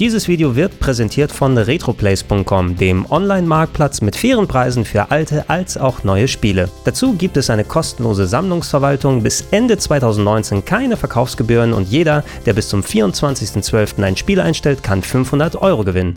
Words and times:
Dieses 0.00 0.28
Video 0.28 0.56
wird 0.56 0.80
präsentiert 0.80 1.30
von 1.30 1.58
retroplace.com, 1.58 2.74
dem 2.74 3.04
Online-Marktplatz 3.10 4.00
mit 4.00 4.16
fairen 4.16 4.48
Preisen 4.48 4.86
für 4.86 5.10
alte 5.10 5.50
als 5.50 5.76
auch 5.76 6.04
neue 6.04 6.26
Spiele. 6.26 6.70
Dazu 6.86 7.12
gibt 7.12 7.36
es 7.36 7.50
eine 7.50 7.64
kostenlose 7.64 8.26
Sammlungsverwaltung, 8.26 9.22
bis 9.22 9.44
Ende 9.50 9.76
2019 9.76 10.64
keine 10.64 10.96
Verkaufsgebühren 10.96 11.74
und 11.74 11.86
jeder, 11.86 12.24
der 12.46 12.54
bis 12.54 12.70
zum 12.70 12.80
24.12. 12.80 14.02
ein 14.02 14.16
Spiel 14.16 14.40
einstellt, 14.40 14.82
kann 14.82 15.02
500 15.02 15.56
Euro 15.56 15.84
gewinnen. 15.84 16.16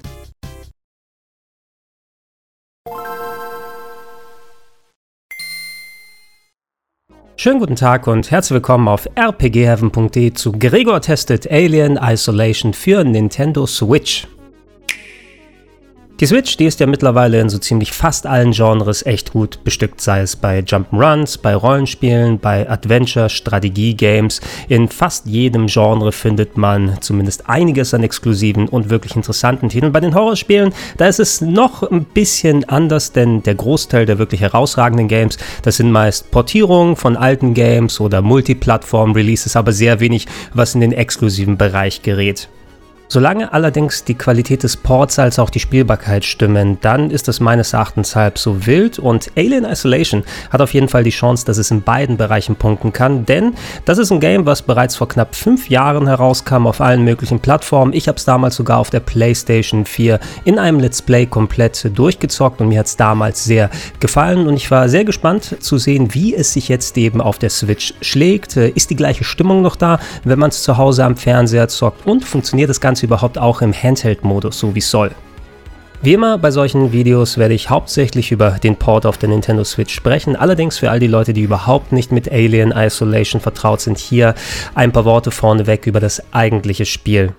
Schönen 7.43 7.59
guten 7.59 7.75
Tag 7.75 8.07
und 8.07 8.31
herzlich 8.31 8.55
willkommen 8.55 8.87
auf 8.87 9.05
rpgheaven.de 9.19 10.31
zu 10.33 10.53
Gregor 10.53 11.01
testet 11.01 11.51
Alien 11.51 11.99
Isolation 12.01 12.73
für 12.73 13.03
Nintendo 13.03 13.67
Switch. 13.67 14.29
Die 16.19 16.27
Switch, 16.27 16.57
die 16.57 16.65
ist 16.65 16.79
ja 16.79 16.85
mittlerweile 16.85 17.41
in 17.41 17.49
so 17.49 17.57
ziemlich 17.57 17.91
fast 17.91 18.27
allen 18.27 18.51
Genres 18.51 19.03
echt 19.03 19.33
gut 19.33 19.63
bestückt, 19.63 19.99
sei 19.99 20.21
es 20.21 20.35
bei 20.35 20.59
Jump'n'Runs, 20.59 21.39
bei 21.41 21.55
Rollenspielen, 21.55 22.37
bei 22.37 22.69
Adventure, 22.69 23.31
Strategie-Games. 23.31 24.39
In 24.69 24.89
fast 24.89 25.25
jedem 25.25 25.65
Genre 25.65 26.11
findet 26.11 26.55
man 26.55 27.01
zumindest 27.01 27.49
einiges 27.49 27.95
an 27.95 28.03
exklusiven 28.03 28.69
und 28.69 28.91
wirklich 28.91 29.15
interessanten 29.15 29.69
Titeln. 29.69 29.91
Bei 29.91 30.01
den 30.01 30.13
Horrorspielen, 30.13 30.71
da 30.97 31.07
ist 31.07 31.19
es 31.19 31.41
noch 31.41 31.81
ein 31.81 32.03
bisschen 32.03 32.63
anders, 32.69 33.11
denn 33.11 33.41
der 33.41 33.55
Großteil 33.55 34.05
der 34.05 34.19
wirklich 34.19 34.41
herausragenden 34.41 35.07
Games, 35.07 35.39
das 35.63 35.77
sind 35.77 35.91
meist 35.91 36.29
Portierungen 36.29 36.95
von 36.95 37.17
alten 37.17 37.55
Games 37.55 37.99
oder 37.99 38.21
Multiplattform-Releases, 38.21 39.55
aber 39.55 39.71
sehr 39.71 39.99
wenig, 39.99 40.27
was 40.53 40.75
in 40.75 40.81
den 40.81 40.91
exklusiven 40.91 41.57
Bereich 41.57 42.03
gerät. 42.03 42.49
Solange 43.09 43.53
allerdings 43.53 44.03
die 44.03 44.15
Qualität 44.15 44.63
des 44.63 44.75
Ports 44.75 45.19
als 45.19 45.37
auch 45.37 45.49
die 45.49 45.59
Spielbarkeit 45.59 46.25
stimmen, 46.25 46.79
dann 46.81 47.11
ist 47.11 47.27
es 47.27 47.39
meines 47.39 47.73
Erachtens 47.73 48.15
halb 48.15 48.39
so 48.39 48.65
wild 48.65 48.97
und 48.97 49.29
Alien 49.35 49.65
Isolation 49.65 50.23
hat 50.49 50.61
auf 50.61 50.73
jeden 50.73 50.89
Fall 50.89 51.03
die 51.03 51.11
Chance, 51.11 51.45
dass 51.45 51.57
es 51.59 51.69
in 51.69 51.83
beiden 51.83 52.17
Bereichen 52.17 52.55
punkten 52.55 52.91
kann, 52.91 53.25
denn 53.25 53.53
das 53.85 53.99
ist 53.99 54.11
ein 54.11 54.19
Game, 54.19 54.45
was 54.47 54.63
bereits 54.63 54.95
vor 54.95 55.07
knapp 55.07 55.35
fünf 55.35 55.69
Jahren 55.69 56.07
herauskam 56.07 56.65
auf 56.65 56.81
allen 56.81 57.03
möglichen 57.03 57.39
Plattformen. 57.39 57.93
Ich 57.93 58.07
habe 58.07 58.17
es 58.17 58.25
damals 58.25 58.55
sogar 58.55 58.79
auf 58.79 58.89
der 58.89 59.01
PlayStation 59.01 59.85
4 59.85 60.19
in 60.45 60.57
einem 60.57 60.79
Let's 60.79 61.01
Play 61.01 61.27
komplett 61.27 61.91
durchgezockt 61.93 62.61
und 62.61 62.69
mir 62.69 62.79
hat 62.79 62.87
es 62.87 62.97
damals 62.97 63.43
sehr 63.43 63.69
gefallen 63.99 64.47
und 64.47 64.55
ich 64.55 64.71
war 64.71 64.89
sehr 64.89 65.05
gespannt 65.05 65.57
zu 65.59 65.77
sehen, 65.77 66.13
wie 66.15 66.33
es 66.33 66.53
sich 66.53 66.67
jetzt 66.67 66.97
eben 66.97 67.21
auf 67.21 67.37
der 67.37 67.51
Switch 67.51 67.93
schlägt. 68.01 68.57
Ist 68.57 68.89
die 68.89 68.95
gleiche 68.95 69.23
Stimmung 69.23 69.61
noch 69.61 69.75
da, 69.75 69.99
wenn 70.23 70.39
man 70.39 70.49
es 70.49 70.63
zu 70.63 70.77
Hause 70.77 71.05
am 71.05 71.15
Fernseher 71.15 71.67
zockt 71.67 72.07
und 72.07 72.25
funktioniert 72.25 72.69
das 72.69 72.81
Ganze 72.81 73.02
überhaupt 73.03 73.37
auch 73.37 73.61
im 73.61 73.73
Handheld-Modus, 73.73 74.57
so 74.57 74.73
wie 74.75 74.79
es 74.79 74.89
soll. 74.89 75.11
Wie 76.01 76.13
immer 76.13 76.37
bei 76.37 76.51
solchen 76.51 76.91
Videos 76.91 77.37
werde 77.37 77.53
ich 77.53 77.69
hauptsächlich 77.69 78.33
über 78.33 78.51
den 78.51 78.75
Port 78.75 79.05
auf 79.05 79.17
der 79.17 79.29
Nintendo 79.29 79.63
Switch 79.63 79.95
sprechen. 79.95 80.35
Allerdings 80.35 80.77
für 80.77 80.91
all 80.91 80.99
die 80.99 81.07
Leute, 81.07 81.31
die 81.31 81.43
überhaupt 81.43 81.93
nicht 81.93 82.11
mit 82.11 82.29
Alien 82.29 82.73
Isolation 82.73 83.39
vertraut 83.39 83.79
sind, 83.79 83.97
hier 83.97 84.35
ein 84.75 84.91
paar 84.91 85.05
Worte 85.05 85.31
vorneweg 85.31 85.87
über 85.87 86.01
das 86.01 86.21
eigentliche 86.33 86.85
Spiel. 86.85 87.31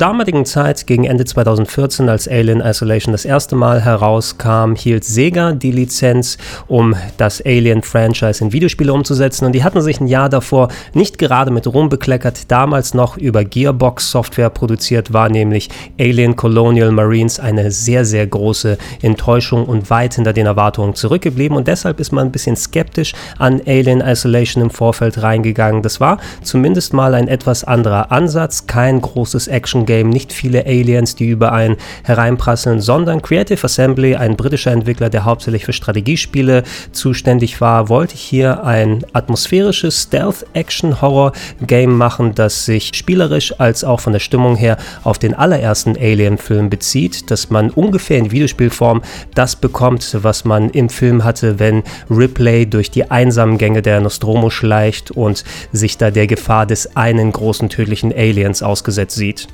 Damaligen 0.00 0.46
Zeit, 0.46 0.86
gegen 0.86 1.04
Ende 1.04 1.26
2014, 1.26 2.08
als 2.08 2.26
Alien 2.26 2.60
Isolation 2.60 3.12
das 3.12 3.26
erste 3.26 3.54
Mal 3.54 3.82
herauskam, 3.82 4.74
hielt 4.74 5.04
Sega 5.04 5.52
die 5.52 5.72
Lizenz, 5.72 6.38
um 6.68 6.94
das 7.18 7.44
Alien-Franchise 7.44 8.42
in 8.42 8.52
Videospiele 8.52 8.92
umzusetzen. 8.92 9.44
Und 9.44 9.52
die 9.52 9.62
hatten 9.62 9.82
sich 9.82 10.00
ein 10.00 10.06
Jahr 10.06 10.30
davor 10.30 10.68
nicht 10.94 11.18
gerade 11.18 11.50
mit 11.50 11.66
Ruhm 11.66 11.90
bekleckert. 11.90 12.50
Damals 12.50 12.94
noch 12.94 13.18
über 13.18 13.44
Gearbox-Software 13.44 14.48
produziert 14.48 15.12
war 15.12 15.28
nämlich 15.28 15.68
Alien 15.98 16.34
Colonial 16.34 16.92
Marines 16.92 17.38
eine 17.38 17.70
sehr, 17.70 18.06
sehr 18.06 18.26
große 18.26 18.78
Enttäuschung 19.02 19.66
und 19.66 19.90
weit 19.90 20.14
hinter 20.14 20.32
den 20.32 20.46
Erwartungen 20.46 20.94
zurückgeblieben. 20.94 21.56
Und 21.56 21.68
deshalb 21.68 22.00
ist 22.00 22.12
man 22.12 22.28
ein 22.28 22.32
bisschen 22.32 22.56
skeptisch 22.56 23.12
an 23.38 23.60
Alien 23.66 24.00
Isolation 24.00 24.62
im 24.62 24.70
Vorfeld 24.70 25.22
reingegangen. 25.22 25.82
Das 25.82 26.00
war 26.00 26.18
zumindest 26.42 26.94
mal 26.94 27.12
ein 27.14 27.28
etwas 27.28 27.64
anderer 27.64 28.10
Ansatz, 28.10 28.66
kein 28.66 29.02
großes 29.02 29.48
Action 29.48 29.84
Action-Game 29.90 30.10
nicht 30.10 30.32
viele 30.32 30.66
Aliens, 30.66 31.14
die 31.16 31.28
über 31.28 31.52
einen 31.52 31.76
hereinprasseln, 32.04 32.80
sondern 32.80 33.22
Creative 33.22 33.62
Assembly, 33.62 34.14
ein 34.16 34.36
britischer 34.36 34.72
Entwickler, 34.72 35.10
der 35.10 35.24
hauptsächlich 35.24 35.64
für 35.64 35.72
Strategiespiele 35.72 36.62
zuständig 36.92 37.60
war, 37.60 37.88
wollte 37.88 38.16
hier 38.16 38.64
ein 38.64 39.04
atmosphärisches 39.12 40.02
Stealth-Action-Horror-Game 40.02 41.96
machen, 41.96 42.34
das 42.34 42.64
sich 42.64 42.92
spielerisch 42.94 43.58
als 43.58 43.84
auch 43.84 44.00
von 44.00 44.12
der 44.12 44.20
Stimmung 44.20 44.56
her 44.56 44.76
auf 45.04 45.18
den 45.18 45.34
allerersten 45.34 45.96
Alien-Film 45.96 46.70
bezieht, 46.70 47.30
dass 47.30 47.50
man 47.50 47.70
ungefähr 47.70 48.18
in 48.18 48.30
Videospielform 48.30 49.02
das 49.34 49.56
bekommt, 49.56 50.16
was 50.22 50.44
man 50.44 50.70
im 50.70 50.88
Film 50.88 51.24
hatte, 51.24 51.58
wenn 51.58 51.82
Ripley 52.10 52.66
durch 52.66 52.90
die 52.90 53.10
einsamen 53.10 53.58
Gänge 53.58 53.82
der 53.82 54.00
Nostromo 54.00 54.50
schleicht 54.50 55.10
und 55.10 55.44
sich 55.72 55.98
da 55.98 56.10
der 56.10 56.26
Gefahr 56.26 56.66
des 56.66 56.96
einen 56.96 57.32
großen 57.32 57.68
tödlichen 57.68 58.12
Aliens 58.12 58.62
ausgesetzt 58.62 59.16
sieht. 59.16 59.48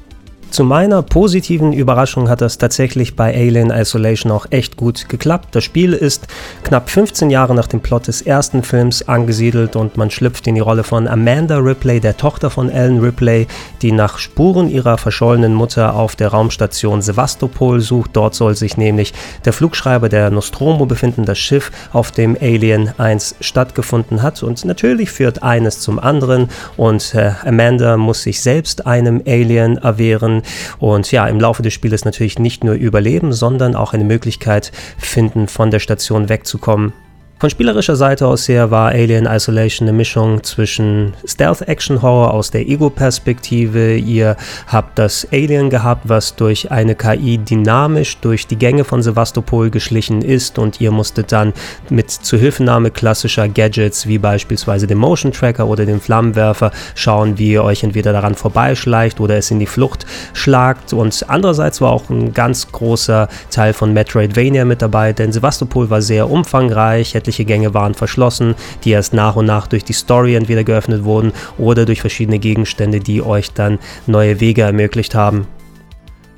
Zu 0.57 0.65
meiner 0.65 1.03
positiven 1.03 1.75
Überraschung 1.75 2.31
hat 2.31 2.41
das 2.41 2.57
tatsächlich 2.57 3.15
bei 3.15 3.35
Alien 3.35 3.71
Isolation 3.71 4.33
auch 4.33 4.47
echt 4.49 4.79
gut 4.79 5.07
geklappt. 5.07 5.49
Das 5.51 5.65
Spiel 5.65 5.93
ist 5.93 6.29
knapp 6.65 6.89
15 6.89 7.29
Jahre 7.29 7.55
nach 7.55 7.67
dem 7.67 7.83
Plot 7.83 8.07
des 8.07 8.23
ersten 8.23 8.63
Films 8.63 9.07
angesiedelt 9.07 9.77
und 9.77 9.99
man 9.99 10.11
schlüpft 10.11 10.47
in 10.47 10.55
die 10.55 10.63
Rolle 10.63 10.83
von 10.83 11.09
Amanda 11.09 11.59
Ripley, 11.59 12.01
der 12.01 12.17
Tochter 12.17 12.49
von 12.49 12.71
Ellen 12.71 13.01
Ripley, 13.01 13.47
die 13.83 13.93
nach 13.93 14.17
Spuren 14.17 14.71
ihrer 14.71 14.97
verschollenen 14.97 15.53
Mutter 15.53 15.95
auf 15.95 16.17
der 16.17 16.29
Raumstation 16.29 17.03
Sevastopol 17.03 17.83
sucht. 17.83 18.13
Dort 18.15 18.35
soll 18.35 18.55
sich 18.57 18.79
nämlich 18.79 19.13
der 19.45 19.53
Flugschreiber 19.53 20.09
der 20.09 20.31
Nostromo 20.31 20.87
befinden, 20.87 21.27
das 21.27 21.39
Schiff, 21.39 21.71
auf 21.93 22.13
dem 22.13 22.35
Alien 22.41 22.99
1 22.99 23.35
stattgefunden 23.43 24.23
hat. 24.23 24.43
Und 24.43 24.65
natürlich 24.65 25.11
führt 25.11 25.43
eines 25.43 25.81
zum 25.81 25.99
anderen 25.99 26.49
und 26.79 27.15
äh, 27.15 27.33
Amanda 27.45 27.99
muss 27.99 28.23
sich 28.23 28.41
selbst 28.41 28.87
einem 28.87 29.21
Alien 29.27 29.77
erwehren 29.77 30.45
und 30.79 31.11
ja, 31.13 31.27
im 31.27 31.41
Laufe 31.41 31.63
des 31.63 31.73
Spieles 31.73 32.05
natürlich 32.05 32.39
nicht 32.39 32.65
nur 32.65 32.75
überleben, 32.75 33.33
sondern 33.33 33.75
auch 33.75 33.93
eine 33.93 34.05
Möglichkeit 34.05 34.73
finden, 34.99 35.49
von 35.49 35.71
der 35.71 35.81
Station 35.81 36.29
wegzukommen. 36.29 36.93
Von 37.39 37.51
spielerischer 37.51 37.97
Seite 37.97 38.27
aus 38.27 38.49
her 38.49 38.71
war 38.71 38.93
Alien 38.93 39.27
Isolation 39.27 39.87
eine 39.87 39.95
Mischung 39.95 40.43
zwischen 40.43 41.13
Stealth-Action-Horror 41.27 42.33
aus 42.33 42.51
der 42.51 42.67
Ego-Perspektive. 42.67 43.95
Ihr 43.97 44.39
habt 44.69 44.99
das 44.99 45.29
Alien 45.31 45.69
gehabt, 45.69 46.09
was 46.09 46.35
durch 46.35 46.71
eine 46.71 46.95
KI 46.95 47.37
dynamisch 47.37 48.17
durch 48.23 48.47
die 48.47 48.57
Gänge 48.57 48.85
von 48.85 49.03
Sevastopol 49.03 49.69
geschlichen 49.69 50.23
ist 50.23 50.59
und 50.59 50.81
ihr 50.81 50.91
musstet 50.91 51.31
dann 51.31 51.53
mit 51.91 52.11
Zuhilfenahme 52.11 52.91
klassischer 52.91 53.51
Gadgets 53.51 54.07
wie 54.07 54.17
beispielsweise 54.17 54.87
dem 54.87 54.97
Motion 54.97 55.31
Tracker 55.31 55.67
oder 55.67 55.85
dem 55.85 56.01
Flammenwerfer 56.01 56.71
schauen, 56.95 57.37
wie 57.37 57.53
ihr 57.53 57.65
euch 57.65 57.85
entweder 57.85 58.15
daran 58.15 58.35
vorbeischleicht 58.35 59.21
oder 59.21 59.37
es 59.37 59.51
in 59.51 59.59
die 59.59 59.67
Flucht 59.67 60.07
schlagt. 60.33 60.95
Und 60.95 61.27
andererseits 61.29 61.83
war 61.83 61.93
auch 61.93 62.09
ein 62.09 62.33
ganz 62.33 62.73
großer 62.73 63.29
Teil 63.51 63.75
von 63.75 63.93
Metroidvania 63.93 64.65
mit 64.65 64.81
dabei, 64.81 65.13
denn 65.13 65.33
Sevastopol 65.33 65.91
war 65.91 66.01
sehr 66.01 66.31
umfangreich, 66.31 67.15
Etliche 67.27 67.45
Gänge 67.45 67.75
waren 67.75 67.95
verschlossen, 67.95 68.55
die 68.85 68.91
erst 68.93 69.13
nach 69.13 69.35
und 69.35 69.47
nach 69.47 69.67
durch 69.67 69.83
die 69.83 69.95
Story 69.95 70.37
entweder 70.37 70.63
geöffnet 70.63 71.03
wurden 71.03 71.33
oder 71.59 71.85
durch 71.85 72.01
verschiedene 72.01 72.39
Gegenstände, 72.39 73.01
die 73.01 73.21
euch 73.21 73.53
dann 73.53 73.81
neue 74.07 74.39
Wege 74.39 74.63
ermöglicht 74.63 75.17
haben. 75.17 75.49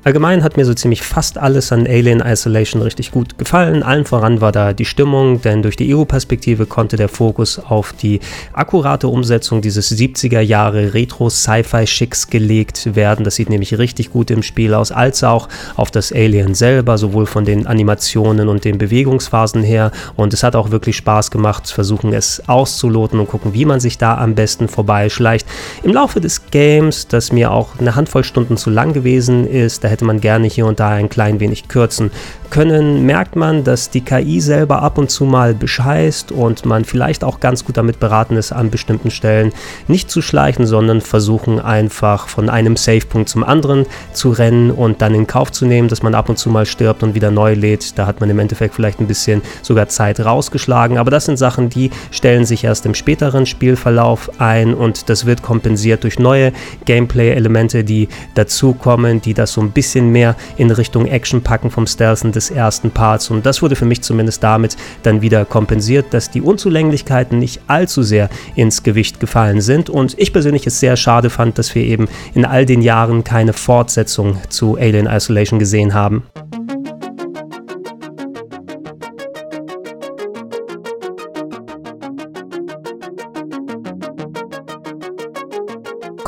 Allgemein 0.09 0.43
hat 0.43 0.57
mir 0.57 0.65
so 0.65 0.73
ziemlich 0.73 1.03
fast 1.03 1.37
alles 1.37 1.71
an 1.71 1.85
Alien 1.85 2.19
Isolation 2.19 2.81
richtig 2.81 3.11
gut 3.11 3.37
gefallen. 3.37 3.83
Allen 3.83 4.05
voran 4.05 4.41
war 4.41 4.51
da 4.51 4.73
die 4.73 4.85
Stimmung, 4.85 5.43
denn 5.43 5.61
durch 5.61 5.75
die 5.75 5.87
Ego-Perspektive 5.87 6.65
konnte 6.65 6.97
der 6.97 7.09
Fokus 7.09 7.59
auf 7.59 7.93
die 7.93 8.19
akkurate 8.51 9.07
Umsetzung 9.07 9.61
dieses 9.61 9.95
70er 9.95 10.39
Jahre 10.39 10.95
Retro-Sci-Fi-Schicks 10.95 12.31
gelegt 12.31 12.95
werden. 12.95 13.23
Das 13.23 13.35
sieht 13.35 13.51
nämlich 13.51 13.77
richtig 13.77 14.11
gut 14.11 14.31
im 14.31 14.41
Spiel 14.41 14.73
aus, 14.73 14.91
als 14.91 15.23
auch 15.23 15.47
auf 15.75 15.91
das 15.91 16.11
Alien 16.11 16.55
selber, 16.55 16.97
sowohl 16.97 17.27
von 17.27 17.45
den 17.45 17.67
Animationen 17.67 18.49
und 18.49 18.65
den 18.65 18.79
Bewegungsphasen 18.79 19.61
her. 19.61 19.91
Und 20.15 20.33
es 20.33 20.41
hat 20.41 20.55
auch 20.55 20.71
wirklich 20.71 20.97
Spaß 20.97 21.29
gemacht, 21.29 21.69
versuchen 21.69 22.13
es 22.13 22.41
auszuloten 22.49 23.19
und 23.19 23.27
gucken, 23.27 23.53
wie 23.53 23.65
man 23.65 23.79
sich 23.79 23.99
da 23.99 24.17
am 24.17 24.33
besten 24.33 24.69
vorbeischleicht. 24.69 25.45
Im 25.83 25.93
Laufe 25.93 26.19
des 26.19 26.49
Games, 26.49 27.07
das 27.07 27.31
mir 27.31 27.51
auch 27.51 27.77
eine 27.77 27.95
Handvoll 27.95 28.23
Stunden 28.23 28.57
zu 28.57 28.71
lang 28.71 28.93
gewesen 28.93 29.45
ist, 29.45 29.83
da 29.83 29.87
hätte 29.98 29.98
man 30.01 30.21
gerne 30.21 30.47
hier 30.47 30.65
und 30.65 30.79
da 30.79 30.89
ein 30.89 31.09
klein 31.09 31.39
wenig 31.39 31.67
kürzen 31.67 32.11
können, 32.49 33.05
merkt 33.05 33.35
man, 33.35 33.63
dass 33.63 33.89
die 33.89 34.01
KI 34.01 34.41
selber 34.41 34.81
ab 34.81 34.97
und 34.97 35.11
zu 35.11 35.25
mal 35.25 35.53
bescheißt 35.53 36.31
und 36.31 36.65
man 36.65 36.85
vielleicht 36.85 37.23
auch 37.23 37.39
ganz 37.39 37.65
gut 37.65 37.77
damit 37.77 37.99
beraten 37.99 38.35
ist, 38.35 38.51
an 38.51 38.69
bestimmten 38.69 39.11
Stellen 39.11 39.51
nicht 39.87 40.09
zu 40.09 40.21
schleichen, 40.21 40.65
sondern 40.65 41.01
versuchen 41.01 41.59
einfach 41.59 42.27
von 42.27 42.49
einem 42.49 42.75
Savepunkt 42.75 43.29
zum 43.29 43.43
anderen 43.43 43.85
zu 44.13 44.31
rennen 44.31 44.71
und 44.71 45.01
dann 45.01 45.13
in 45.13 45.27
Kauf 45.27 45.51
zu 45.51 45.65
nehmen, 45.65 45.89
dass 45.89 46.03
man 46.03 46.15
ab 46.15 46.29
und 46.29 46.37
zu 46.37 46.49
mal 46.49 46.65
stirbt 46.65 47.03
und 47.03 47.13
wieder 47.13 47.31
neu 47.31 47.53
lädt. 47.53 47.97
Da 47.97 48.05
hat 48.05 48.19
man 48.19 48.29
im 48.29 48.39
Endeffekt 48.39 48.75
vielleicht 48.75 48.99
ein 48.99 49.07
bisschen 49.07 49.41
sogar 49.61 49.87
Zeit 49.87 50.19
rausgeschlagen, 50.19 50.97
aber 50.97 51.11
das 51.11 51.25
sind 51.25 51.37
Sachen, 51.37 51.69
die 51.69 51.91
stellen 52.11 52.45
sich 52.45 52.63
erst 52.63 52.85
im 52.85 52.95
späteren 52.95 53.45
Spielverlauf 53.45 54.39
ein 54.39 54.73
und 54.73 55.09
das 55.09 55.25
wird 55.25 55.43
kompensiert 55.43 56.03
durch 56.03 56.19
neue 56.19 56.51
Gameplay-Elemente, 56.85 57.83
die 57.83 58.07
dazukommen, 58.35 59.21
die 59.21 59.33
das 59.33 59.53
so 59.53 59.61
ein 59.61 59.71
bisschen 59.71 59.78
mehr 60.11 60.35
in 60.57 60.71
Richtung 60.71 61.05
Action 61.05 61.41
packen 61.41 61.71
vom 61.71 61.87
Stealthen 61.87 62.31
des 62.31 62.51
ersten 62.51 62.91
Parts. 62.91 63.29
Und 63.29 63.45
das 63.45 63.61
wurde 63.61 63.75
für 63.75 63.85
mich 63.85 64.01
zumindest 64.01 64.43
damit 64.43 64.75
dann 65.03 65.21
wieder 65.21 65.45
kompensiert, 65.45 66.13
dass 66.13 66.29
die 66.31 66.41
Unzulänglichkeiten 66.41 67.39
nicht 67.39 67.61
allzu 67.67 68.03
sehr 68.03 68.29
ins 68.55 68.83
Gewicht 68.83 69.19
gefallen 69.19 69.61
sind. 69.61 69.89
Und 69.89 70.17
ich 70.17 70.33
persönlich 70.33 70.67
es 70.67 70.79
sehr 70.79 70.95
schade 70.95 71.29
fand, 71.29 71.57
dass 71.57 71.73
wir 71.75 71.83
eben 71.83 72.07
in 72.33 72.45
all 72.45 72.65
den 72.65 72.81
Jahren 72.81 73.23
keine 73.23 73.53
Fortsetzung 73.53 74.37
zu 74.49 74.77
Alien 74.77 75.07
Isolation 75.07 75.59
gesehen 75.59 75.93
haben. 75.93 76.23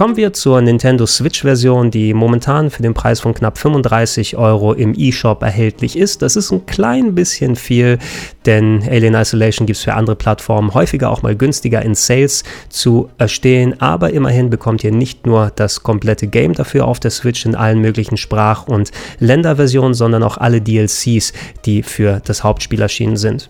Kommen 0.02 0.18
wir 0.18 0.34
zur 0.34 0.60
Nintendo 0.62 1.06
Switch-Version, 1.06 1.92
die 1.92 2.16
momentan 2.16 2.72
für 2.72 2.82
den 2.82 2.96
Preis 2.96 3.20
von 3.20 3.36
knapp 3.36 3.60
35 3.60 4.36
Euro 4.36 4.74
im 4.74 4.96
eShop 4.96 5.44
erhältlich 5.44 5.96
ist. 5.96 6.24
Das 6.24 6.36
ist 6.36 6.52
ein 6.52 6.66
klein 6.66 7.14
bisschen 7.14 7.56
viel, 7.56 8.00
denn 8.48 8.82
Alien 8.90 9.14
Isolation 9.14 9.68
gibt 9.68 9.78
es 9.78 9.84
für 9.84 9.94
andere 9.94 10.16
Plattformen 10.16 10.74
häufiger 10.74 11.12
auch 11.12 11.22
mal 11.22 11.36
günstiger 11.36 11.84
in 11.84 11.94
Sales 11.94 12.44
zu 12.70 13.12
erstehen. 13.20 13.80
Aber 13.80 14.10
immerhin 14.10 14.50
bekommt 14.50 14.84
ihr 14.84 14.92
nicht 14.92 15.28
nur 15.28 15.52
das 15.56 15.84
komplette 15.84 16.26
Game 16.26 16.54
dafür 16.54 16.88
auf 16.88 17.00
der 17.00 17.12
Switch 17.12 17.46
in 17.46 17.54
allen 17.54 17.80
möglichen 17.80 18.18
Sprach- 18.18 18.68
und 18.68 18.90
Länderversionen, 19.20 19.94
sondern 19.94 20.24
auch 20.24 20.38
alle 20.38 20.62
DLCs, 20.62 21.32
die 21.66 21.84
für 21.84 22.24
das 22.26 22.44
Hauptspiel 22.44 22.82
erschienen 22.82 23.18
sind. 23.18 23.50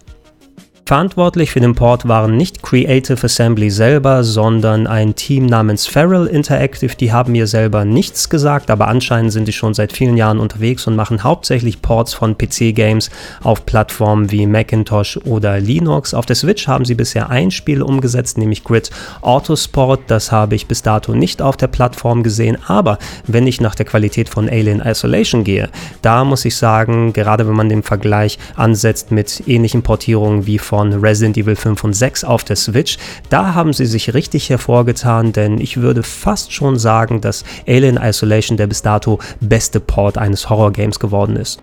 Verantwortlich 0.86 1.52
für 1.52 1.62
den 1.62 1.76
Port 1.76 2.08
waren 2.08 2.36
nicht 2.36 2.64
Creative 2.64 3.24
Assembly 3.24 3.70
selber, 3.70 4.24
sondern 4.24 4.88
ein 4.88 5.16
Team 5.16 5.46
namens 5.46 5.88
Feral 5.88 6.26
Interactive. 6.28 6.96
Die 6.96 7.14
haben 7.14 7.32
mir 7.32 7.48
selber 7.48 7.86
nichts 7.86 8.30
gesagt, 8.30 8.70
aber 8.70 8.88
anscheinend 8.88 9.32
sind 9.32 9.48
die 9.48 9.54
schon 9.54 9.74
seit 9.74 9.94
vielen 9.94 10.18
Jahren 10.18 10.40
unterwegs 10.40 10.88
und 10.88 10.96
machen 10.96 11.24
hauptsächlich 11.24 11.82
Ports 11.82 12.14
von 12.14 12.38
PC-Games 12.38 13.10
auf 13.42 13.66
Plattformen 13.66 14.32
wie 14.32 14.48
Macintosh 14.48 15.18
oder 15.24 15.60
Linux. 15.60 16.14
Auf 16.14 16.26
der 16.26 16.36
Switch 16.36 16.68
haben 16.68 16.84
sie 16.84 16.96
bisher 16.96 17.30
ein 17.30 17.52
Spiel 17.52 17.84
umgesetzt, 17.84 18.38
nämlich 18.38 18.64
Grid 18.64 18.90
Autosport. 19.22 20.02
Das 20.08 20.32
habe 20.32 20.56
ich 20.56 20.68
bis 20.68 20.82
dato 20.82 21.14
nicht 21.14 21.42
auf 21.42 21.56
der 21.56 21.68
Plattform 21.68 22.24
gesehen, 22.24 22.58
aber 22.68 22.98
wenn 23.28 23.48
ich 23.48 23.62
nach 23.62 23.76
der 23.76 23.86
Qualität 23.86 24.28
von 24.28 24.50
Alien 24.50 24.82
Isolation 24.82 25.44
gehe, 25.44 25.70
da 26.02 26.26
muss 26.26 26.44
ich 26.44 26.58
sagen, 26.58 27.14
gerade 27.14 27.48
wenn 27.48 27.56
man 27.56 27.70
den 27.70 27.84
Vergleich 27.84 28.40
ansetzt 28.56 29.12
mit 29.12 29.44
ähnlichen 29.48 29.84
Portierungen 29.84 30.48
wie 30.48 30.58
von 30.72 30.94
Resident 30.94 31.36
Evil 31.36 31.58
5 31.58 31.84
und 31.84 31.94
6 31.94 32.24
auf 32.24 32.46
der 32.46 32.56
Switch. 32.56 32.98
Da 33.30 33.56
haben 33.56 33.74
sie 33.74 33.86
sich 33.86 34.14
richtig 34.14 34.50
hervorgetan, 34.50 35.34
denn 35.34 35.60
ich 35.60 35.82
würde 35.82 36.02
fast 36.02 36.54
schon 36.54 36.80
sagen, 36.80 37.20
dass 37.20 37.44
Alien 37.68 37.98
Isolation 37.98 38.56
der 38.56 38.68
bis 38.68 38.82
dato 38.82 39.20
beste 39.42 39.82
Port 39.82 40.18
eines 40.18 40.50
Horror-Games 40.50 40.98
geworden 41.02 41.36
ist. 41.36 41.62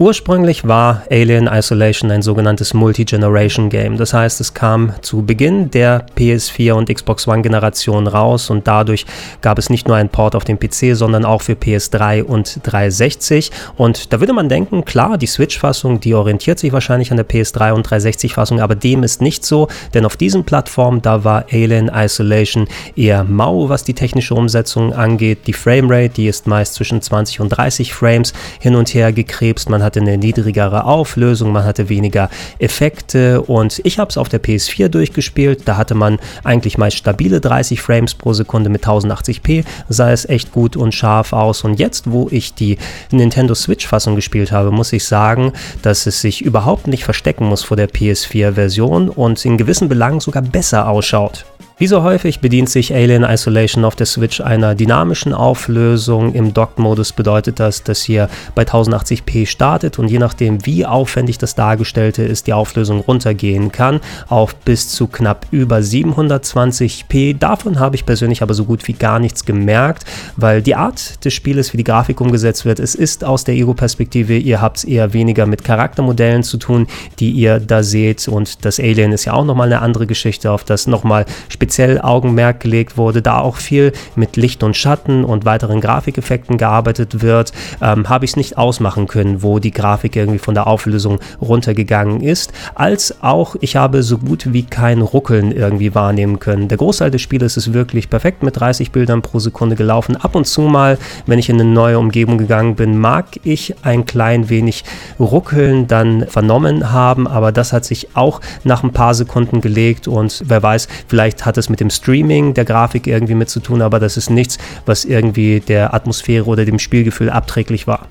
Ursprünglich 0.00 0.66
war 0.66 1.02
Alien 1.10 1.46
Isolation 1.46 2.10
ein 2.10 2.22
sogenanntes 2.22 2.72
Multi-Generation-Game. 2.72 3.98
Das 3.98 4.14
heißt, 4.14 4.40
es 4.40 4.54
kam 4.54 4.94
zu 5.02 5.26
Beginn 5.26 5.70
der 5.70 6.06
PS4 6.16 6.72
und 6.72 6.88
Xbox 6.88 7.28
One-Generation 7.28 8.06
raus 8.06 8.48
und 8.48 8.66
dadurch 8.66 9.04
gab 9.42 9.58
es 9.58 9.68
nicht 9.68 9.88
nur 9.88 9.98
einen 9.98 10.08
Port 10.08 10.34
auf 10.34 10.44
dem 10.44 10.58
PC, 10.58 10.96
sondern 10.96 11.26
auch 11.26 11.42
für 11.42 11.52
PS3 11.52 12.22
und 12.22 12.60
360. 12.62 13.50
Und 13.76 14.10
da 14.10 14.20
würde 14.20 14.32
man 14.32 14.48
denken, 14.48 14.86
klar, 14.86 15.18
die 15.18 15.26
Switch-Fassung, 15.26 16.00
die 16.00 16.14
orientiert 16.14 16.58
sich 16.58 16.72
wahrscheinlich 16.72 17.10
an 17.10 17.18
der 17.18 17.28
PS3 17.28 17.72
und 17.72 17.86
360-Fassung, 17.86 18.58
aber 18.58 18.76
dem 18.76 19.02
ist 19.02 19.20
nicht 19.20 19.44
so, 19.44 19.68
denn 19.92 20.06
auf 20.06 20.16
diesen 20.16 20.44
Plattformen, 20.44 21.02
da 21.02 21.24
war 21.24 21.44
Alien 21.52 21.90
Isolation 21.94 22.68
eher 22.96 23.22
mau, 23.24 23.68
was 23.68 23.84
die 23.84 23.92
technische 23.92 24.34
Umsetzung 24.34 24.94
angeht. 24.94 25.46
Die 25.46 25.52
Framerate, 25.52 26.14
die 26.14 26.28
ist 26.28 26.46
meist 26.46 26.72
zwischen 26.72 27.02
20 27.02 27.40
und 27.40 27.50
30 27.50 27.92
Frames 27.92 28.32
hin 28.60 28.76
und 28.76 28.94
her 28.94 29.12
gekrebst. 29.12 29.68
Man 29.68 29.82
hat 29.82 29.89
hatte 29.90 30.00
eine 30.00 30.18
niedrigere 30.18 30.84
Auflösung, 30.84 31.50
man 31.50 31.64
hatte 31.64 31.88
weniger 31.88 32.30
Effekte 32.60 33.42
und 33.42 33.80
ich 33.82 33.98
habe 33.98 34.08
es 34.08 34.16
auf 34.16 34.28
der 34.28 34.40
PS4 34.40 34.88
durchgespielt. 34.88 35.62
Da 35.64 35.76
hatte 35.76 35.96
man 35.96 36.20
eigentlich 36.44 36.78
meist 36.78 36.96
stabile 36.96 37.40
30 37.40 37.80
Frames 37.80 38.14
pro 38.14 38.32
Sekunde 38.32 38.70
mit 38.70 38.86
1080p, 38.86 39.64
sah 39.88 40.12
es 40.12 40.28
echt 40.28 40.52
gut 40.52 40.76
und 40.76 40.94
scharf 40.94 41.32
aus. 41.32 41.64
Und 41.64 41.80
jetzt, 41.80 42.12
wo 42.12 42.28
ich 42.30 42.54
die 42.54 42.78
Nintendo 43.10 43.56
Switch-Fassung 43.56 44.14
gespielt 44.14 44.52
habe, 44.52 44.70
muss 44.70 44.92
ich 44.92 45.04
sagen, 45.04 45.52
dass 45.82 46.06
es 46.06 46.20
sich 46.20 46.42
überhaupt 46.42 46.86
nicht 46.86 47.02
verstecken 47.02 47.46
muss 47.46 47.64
vor 47.64 47.76
der 47.76 47.88
PS4-Version 47.88 49.08
und 49.08 49.44
in 49.44 49.58
gewissen 49.58 49.88
Belangen 49.88 50.20
sogar 50.20 50.42
besser 50.42 50.88
ausschaut. 50.88 51.44
Wie 51.80 51.86
so 51.86 52.02
häufig 52.02 52.40
bedient 52.40 52.68
sich 52.68 52.94
Alien 52.94 53.24
Isolation 53.24 53.86
auf 53.86 53.96
der 53.96 54.04
Switch 54.04 54.42
einer 54.42 54.74
dynamischen 54.74 55.32
Auflösung. 55.32 56.34
Im 56.34 56.52
Docked-Modus 56.52 57.12
bedeutet 57.12 57.58
das, 57.58 57.82
dass 57.82 58.02
hier 58.02 58.28
bei 58.54 58.64
1080p 58.64 59.46
startet 59.46 59.98
und 59.98 60.08
je 60.08 60.18
nachdem, 60.18 60.66
wie 60.66 60.84
aufwendig 60.84 61.38
das 61.38 61.54
Dargestellte 61.54 62.22
ist, 62.22 62.46
die 62.46 62.52
Auflösung 62.52 63.00
runtergehen 63.00 63.72
kann 63.72 64.00
auf 64.28 64.54
bis 64.56 64.90
zu 64.90 65.06
knapp 65.06 65.46
über 65.52 65.78
720p. 65.78 67.38
Davon 67.38 67.80
habe 67.80 67.96
ich 67.96 68.04
persönlich 68.04 68.42
aber 68.42 68.52
so 68.52 68.66
gut 68.66 68.86
wie 68.86 68.92
gar 68.92 69.18
nichts 69.18 69.46
gemerkt, 69.46 70.04
weil 70.36 70.60
die 70.60 70.74
Art 70.74 71.24
des 71.24 71.32
Spieles, 71.32 71.72
wie 71.72 71.78
die 71.78 71.84
Grafik 71.84 72.20
umgesetzt 72.20 72.66
wird, 72.66 72.78
es 72.78 72.94
ist 72.94 73.24
aus 73.24 73.44
der 73.44 73.54
Ego-Perspektive, 73.54 74.36
ihr 74.36 74.60
habt 74.60 74.76
es 74.76 74.84
eher 74.84 75.14
weniger 75.14 75.46
mit 75.46 75.64
Charaktermodellen 75.64 76.42
zu 76.42 76.58
tun, 76.58 76.88
die 77.20 77.30
ihr 77.30 77.58
da 77.58 77.82
seht 77.82 78.28
und 78.28 78.66
das 78.66 78.78
Alien 78.78 79.12
ist 79.12 79.24
ja 79.24 79.32
auch 79.32 79.46
nochmal 79.46 79.68
eine 79.68 79.80
andere 79.80 80.06
Geschichte, 80.06 80.50
auf 80.50 80.62
das 80.64 80.86
nochmal 80.86 81.24
speziell 81.48 81.69
speziell 81.70 82.00
Augenmerk 82.00 82.58
gelegt 82.58 82.96
wurde, 82.96 83.22
da 83.22 83.38
auch 83.38 83.58
viel 83.58 83.92
mit 84.16 84.36
Licht 84.36 84.64
und 84.64 84.76
Schatten 84.76 85.24
und 85.24 85.44
weiteren 85.44 85.80
Grafikeffekten 85.80 86.58
gearbeitet 86.58 87.22
wird, 87.22 87.52
ähm, 87.80 88.08
habe 88.08 88.24
ich 88.24 88.32
es 88.32 88.36
nicht 88.36 88.58
ausmachen 88.58 89.06
können, 89.06 89.44
wo 89.44 89.60
die 89.60 89.70
Grafik 89.70 90.16
irgendwie 90.16 90.40
von 90.40 90.54
der 90.54 90.66
Auflösung 90.66 91.20
runtergegangen 91.40 92.22
ist, 92.22 92.52
als 92.74 93.22
auch 93.22 93.54
ich 93.60 93.76
habe 93.76 94.02
so 94.02 94.18
gut 94.18 94.52
wie 94.52 94.64
kein 94.64 95.00
Ruckeln 95.00 95.52
irgendwie 95.52 95.94
wahrnehmen 95.94 96.40
können. 96.40 96.66
Der 96.66 96.76
Großteil 96.76 97.12
des 97.12 97.22
Spieles 97.22 97.56
ist 97.56 97.72
wirklich 97.72 98.10
perfekt 98.10 98.42
mit 98.42 98.58
30 98.58 98.90
Bildern 98.90 99.22
pro 99.22 99.38
Sekunde 99.38 99.76
gelaufen. 99.76 100.16
Ab 100.16 100.34
und 100.34 100.48
zu 100.48 100.62
mal, 100.62 100.98
wenn 101.26 101.38
ich 101.38 101.50
in 101.50 101.60
eine 101.60 101.70
neue 101.70 102.00
Umgebung 102.00 102.36
gegangen 102.36 102.74
bin, 102.74 102.98
mag 102.98 103.26
ich 103.44 103.76
ein 103.82 104.06
klein 104.06 104.48
wenig 104.48 104.82
Ruckeln 105.20 105.86
dann 105.86 106.26
vernommen 106.26 106.90
haben, 106.90 107.28
aber 107.28 107.52
das 107.52 107.72
hat 107.72 107.84
sich 107.84 108.16
auch 108.16 108.40
nach 108.64 108.82
ein 108.82 108.92
paar 108.92 109.14
Sekunden 109.14 109.60
gelegt 109.60 110.08
und 110.08 110.42
wer 110.46 110.64
weiß, 110.64 110.88
vielleicht 111.06 111.46
hat 111.46 111.59
es 111.60 111.68
mit 111.68 111.80
dem 111.80 111.90
Streaming 111.90 112.54
der 112.54 112.64
Grafik 112.64 113.06
irgendwie 113.06 113.34
mit 113.34 113.48
zu 113.48 113.60
tun, 113.60 113.82
aber 113.82 114.00
das 114.00 114.16
ist 114.16 114.30
nichts, 114.30 114.58
was 114.86 115.04
irgendwie 115.04 115.60
der 115.60 115.94
Atmosphäre 115.94 116.46
oder 116.46 116.64
dem 116.64 116.78
Spielgefühl 116.78 117.30
abträglich 117.30 117.86
war. 117.86 118.06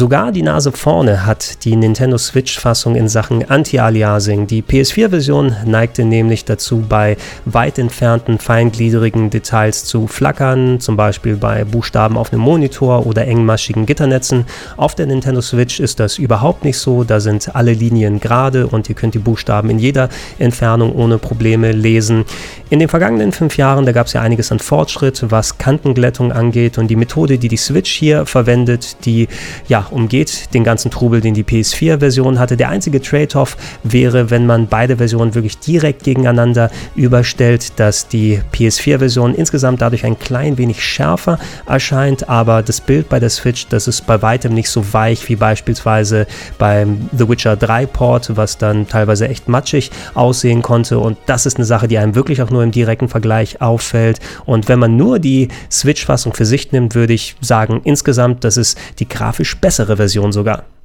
Sogar 0.00 0.32
die 0.32 0.40
Nase 0.40 0.72
vorne 0.72 1.26
hat 1.26 1.62
die 1.66 1.76
Nintendo 1.76 2.16
Switch-Fassung 2.16 2.94
in 2.94 3.06
Sachen 3.06 3.50
Anti-Aliasing. 3.50 4.46
Die 4.46 4.62
PS4-Version 4.62 5.56
neigte 5.66 6.06
nämlich 6.06 6.46
dazu, 6.46 6.82
bei 6.88 7.18
weit 7.44 7.78
entfernten 7.78 8.38
feingliedrigen 8.38 9.28
Details 9.28 9.84
zu 9.84 10.06
flackern, 10.06 10.80
zum 10.80 10.96
Beispiel 10.96 11.36
bei 11.36 11.64
Buchstaben 11.64 12.16
auf 12.16 12.32
einem 12.32 12.40
Monitor 12.40 13.04
oder 13.04 13.26
engmaschigen 13.26 13.84
Gitternetzen. 13.84 14.46
Auf 14.78 14.94
der 14.94 15.04
Nintendo 15.04 15.42
Switch 15.42 15.80
ist 15.80 16.00
das 16.00 16.16
überhaupt 16.16 16.64
nicht 16.64 16.78
so, 16.78 17.04
da 17.04 17.20
sind 17.20 17.54
alle 17.54 17.74
Linien 17.74 18.20
gerade 18.20 18.68
und 18.68 18.88
ihr 18.88 18.94
könnt 18.94 19.12
die 19.12 19.18
Buchstaben 19.18 19.68
in 19.68 19.78
jeder 19.78 20.08
Entfernung 20.38 20.94
ohne 20.94 21.18
Probleme 21.18 21.72
lesen. 21.72 22.24
In 22.70 22.78
den 22.78 22.88
vergangenen 22.88 23.32
fünf 23.32 23.58
Jahren, 23.58 23.84
da 23.84 23.92
gab 23.92 24.06
es 24.06 24.14
ja 24.14 24.22
einiges 24.22 24.50
an 24.50 24.60
Fortschritt, 24.60 25.26
was 25.28 25.58
Kantenglättung 25.58 26.32
angeht 26.32 26.78
und 26.78 26.86
die 26.86 26.96
Methode, 26.96 27.36
die 27.36 27.48
die 27.48 27.58
Switch 27.58 27.92
hier 27.92 28.24
verwendet, 28.24 29.04
die 29.04 29.28
ja 29.68 29.89
umgeht 29.90 30.54
den 30.54 30.64
ganzen 30.64 30.90
Trubel, 30.90 31.20
den 31.20 31.34
die 31.34 31.44
PS4-Version 31.44 32.38
hatte. 32.38 32.56
Der 32.56 32.68
einzige 32.68 33.00
Trade-off 33.00 33.56
wäre, 33.82 34.30
wenn 34.30 34.46
man 34.46 34.66
beide 34.66 34.96
Versionen 34.96 35.34
wirklich 35.34 35.58
direkt 35.58 36.04
gegeneinander 36.04 36.70
überstellt, 36.94 37.78
dass 37.78 38.08
die 38.08 38.40
PS4-Version 38.52 39.34
insgesamt 39.34 39.80
dadurch 39.82 40.04
ein 40.04 40.18
klein 40.18 40.58
wenig 40.58 40.84
schärfer 40.84 41.38
erscheint, 41.66 42.28
aber 42.28 42.62
das 42.62 42.80
Bild 42.80 43.08
bei 43.08 43.20
der 43.20 43.30
Switch, 43.30 43.66
das 43.68 43.88
ist 43.88 44.06
bei 44.06 44.22
weitem 44.22 44.54
nicht 44.54 44.70
so 44.70 44.92
weich 44.92 45.28
wie 45.28 45.36
beispielsweise 45.36 46.26
beim 46.58 47.08
The 47.16 47.28
Witcher 47.28 47.56
3 47.56 47.86
Port, 47.86 48.36
was 48.36 48.58
dann 48.58 48.88
teilweise 48.88 49.28
echt 49.28 49.48
matschig 49.48 49.90
aussehen 50.14 50.62
konnte. 50.62 50.98
Und 50.98 51.18
das 51.26 51.46
ist 51.46 51.56
eine 51.56 51.64
Sache, 51.64 51.88
die 51.88 51.98
einem 51.98 52.14
wirklich 52.14 52.42
auch 52.42 52.50
nur 52.50 52.62
im 52.62 52.70
direkten 52.70 53.08
Vergleich 53.08 53.60
auffällt. 53.60 54.20
Und 54.44 54.68
wenn 54.68 54.78
man 54.78 54.96
nur 54.96 55.18
die 55.18 55.48
Switch-Fassung 55.70 56.34
für 56.34 56.44
sich 56.44 56.72
nimmt, 56.72 56.94
würde 56.94 57.12
ich 57.12 57.36
sagen, 57.40 57.80
insgesamt, 57.84 58.44
das 58.44 58.56
ist 58.56 58.78
die 58.98 59.08
grafisch 59.08 59.56
bessere 59.80 59.96
Version 59.96 60.32
sogar. 60.32 60.79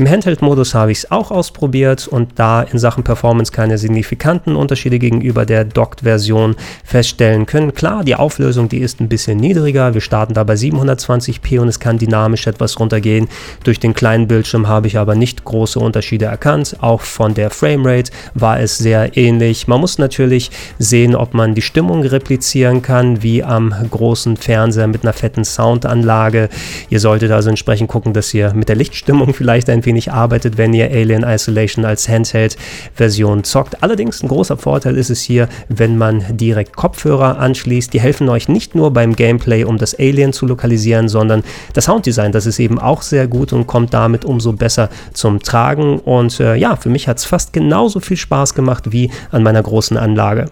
Im 0.00 0.08
Handheld-Modus 0.08 0.72
habe 0.72 0.92
ich 0.92 0.98
es 1.00 1.10
auch 1.10 1.30
ausprobiert 1.30 2.08
und 2.08 2.38
da 2.38 2.62
in 2.62 2.78
Sachen 2.78 3.04
Performance 3.04 3.52
keine 3.52 3.76
signifikanten 3.76 4.56
Unterschiede 4.56 4.98
gegenüber 4.98 5.44
der 5.44 5.66
Docked-Version 5.66 6.56
feststellen 6.84 7.44
können. 7.44 7.74
Klar, 7.74 8.02
die 8.02 8.14
Auflösung, 8.14 8.70
die 8.70 8.78
ist 8.78 9.02
ein 9.02 9.10
bisschen 9.10 9.36
niedriger. 9.36 9.92
Wir 9.92 10.00
starten 10.00 10.32
da 10.32 10.42
bei 10.42 10.54
720p 10.54 11.60
und 11.60 11.68
es 11.68 11.80
kann 11.80 11.98
dynamisch 11.98 12.46
etwas 12.46 12.80
runtergehen. 12.80 13.28
Durch 13.62 13.78
den 13.78 13.92
kleinen 13.92 14.26
Bildschirm 14.26 14.68
habe 14.68 14.86
ich 14.86 14.96
aber 14.96 15.16
nicht 15.16 15.44
große 15.44 15.78
Unterschiede 15.78 16.24
erkannt. 16.24 16.78
Auch 16.80 17.02
von 17.02 17.34
der 17.34 17.50
Framerate 17.50 18.10
war 18.32 18.58
es 18.58 18.78
sehr 18.78 19.18
ähnlich. 19.18 19.68
Man 19.68 19.82
muss 19.82 19.98
natürlich 19.98 20.50
sehen, 20.78 21.14
ob 21.14 21.34
man 21.34 21.54
die 21.54 21.60
Stimmung 21.60 22.04
replizieren 22.04 22.80
kann, 22.80 23.22
wie 23.22 23.44
am 23.44 23.74
großen 23.90 24.38
Fernseher 24.38 24.86
mit 24.86 25.02
einer 25.02 25.12
fetten 25.12 25.44
Soundanlage. 25.44 26.48
Ihr 26.88 27.00
solltet 27.00 27.32
also 27.32 27.50
entsprechend 27.50 27.90
gucken, 27.90 28.14
dass 28.14 28.32
ihr 28.32 28.54
mit 28.54 28.70
der 28.70 28.76
Lichtstimmung 28.76 29.34
vielleicht 29.34 29.68
ein 29.68 29.82
wenig 29.90 30.12
arbeitet, 30.12 30.56
wenn 30.56 30.72
ihr 30.72 30.88
Alien 30.90 31.24
Isolation 31.24 31.84
als 31.84 32.08
Handheld-Version 32.08 33.42
zockt. 33.42 33.82
Allerdings 33.82 34.22
ein 34.22 34.28
großer 34.28 34.56
Vorteil 34.56 34.96
ist 34.96 35.10
es 35.10 35.20
hier, 35.20 35.48
wenn 35.68 35.98
man 35.98 36.36
direkt 36.36 36.76
Kopfhörer 36.76 37.40
anschließt. 37.40 37.92
Die 37.92 38.00
helfen 38.00 38.28
euch 38.28 38.48
nicht 38.48 38.76
nur 38.76 38.92
beim 38.92 39.16
Gameplay, 39.16 39.64
um 39.64 39.78
das 39.78 39.98
Alien 39.98 40.32
zu 40.32 40.46
lokalisieren, 40.46 41.08
sondern 41.08 41.42
das 41.72 41.86
Sounddesign, 41.86 42.30
das 42.30 42.46
ist 42.46 42.60
eben 42.60 42.78
auch 42.78 43.02
sehr 43.02 43.26
gut 43.26 43.52
und 43.52 43.66
kommt 43.66 43.92
damit 43.92 44.24
umso 44.24 44.52
besser 44.52 44.90
zum 45.12 45.40
Tragen. 45.40 45.98
Und 45.98 46.38
äh, 46.38 46.54
ja, 46.54 46.76
für 46.76 46.88
mich 46.88 47.08
hat 47.08 47.18
es 47.18 47.24
fast 47.24 47.52
genauso 47.52 47.98
viel 47.98 48.16
Spaß 48.16 48.54
gemacht 48.54 48.92
wie 48.92 49.10
an 49.32 49.42
meiner 49.42 49.62
großen 49.62 49.96
Anlage. 49.96 50.46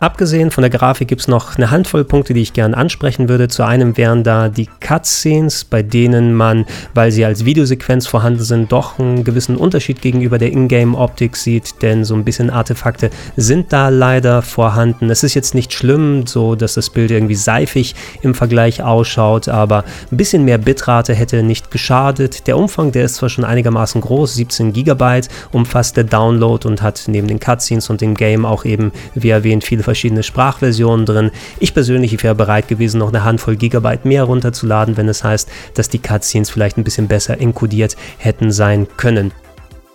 Abgesehen 0.00 0.52
von 0.52 0.62
der 0.62 0.70
Grafik 0.70 1.08
gibt 1.08 1.22
es 1.22 1.28
noch 1.28 1.56
eine 1.56 1.72
Handvoll 1.72 2.04
Punkte, 2.04 2.32
die 2.32 2.42
ich 2.42 2.52
gerne 2.52 2.76
ansprechen 2.76 3.28
würde. 3.28 3.48
Zu 3.48 3.64
einem 3.64 3.96
wären 3.96 4.22
da 4.22 4.48
die 4.48 4.68
Cutscenes, 4.78 5.64
bei 5.64 5.82
denen 5.82 6.34
man, 6.34 6.66
weil 6.94 7.10
sie 7.10 7.24
als 7.24 7.44
Videosequenz 7.44 8.06
vorhanden 8.06 8.44
sind, 8.44 8.70
doch 8.70 9.00
einen 9.00 9.24
gewissen 9.24 9.56
Unterschied 9.56 10.00
gegenüber 10.00 10.38
der 10.38 10.52
Ingame-Optik 10.52 11.36
sieht, 11.36 11.82
denn 11.82 12.04
so 12.04 12.14
ein 12.14 12.24
bisschen 12.24 12.48
Artefakte 12.48 13.10
sind 13.36 13.72
da 13.72 13.88
leider 13.88 14.42
vorhanden. 14.42 15.10
Es 15.10 15.24
ist 15.24 15.34
jetzt 15.34 15.56
nicht 15.56 15.72
schlimm, 15.72 16.28
so 16.28 16.54
dass 16.54 16.74
das 16.74 16.90
Bild 16.90 17.10
irgendwie 17.10 17.34
seifig 17.34 17.96
im 18.22 18.36
Vergleich 18.36 18.84
ausschaut, 18.84 19.48
aber 19.48 19.84
ein 20.12 20.16
bisschen 20.16 20.44
mehr 20.44 20.58
Bitrate 20.58 21.12
hätte 21.12 21.42
nicht 21.42 21.72
geschadet. 21.72 22.46
Der 22.46 22.56
Umfang, 22.56 22.92
der 22.92 23.04
ist 23.04 23.16
zwar 23.16 23.30
schon 23.30 23.44
einigermaßen 23.44 24.00
groß, 24.00 24.34
17 24.34 24.72
GB 24.72 25.22
umfasst 25.50 25.96
der 25.96 26.04
Download 26.04 26.68
und 26.68 26.82
hat 26.82 27.02
neben 27.08 27.26
den 27.26 27.40
Cutscenes 27.40 27.90
und 27.90 28.00
dem 28.00 28.14
Game 28.14 28.46
auch 28.46 28.64
eben, 28.64 28.92
wie 29.14 29.30
erwähnt, 29.30 29.64
viele 29.64 29.87
verschiedene 29.88 30.22
Sprachversionen 30.22 31.06
drin. 31.06 31.30
Ich 31.60 31.72
persönlich 31.72 32.22
wäre 32.22 32.34
bereit 32.34 32.68
gewesen, 32.68 32.98
noch 32.98 33.08
eine 33.08 33.24
Handvoll 33.24 33.56
Gigabyte 33.56 34.04
mehr 34.04 34.24
runterzuladen, 34.24 34.98
wenn 34.98 35.08
es 35.08 35.24
heißt, 35.24 35.48
dass 35.72 35.88
die 35.88 35.98
Cutscenes 35.98 36.50
vielleicht 36.50 36.76
ein 36.76 36.84
bisschen 36.84 37.08
besser 37.08 37.40
enkodiert 37.40 37.96
hätten 38.18 38.52
sein 38.52 38.86
können. 38.98 39.32